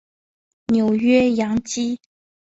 [0.73, 1.99] 纽约洋基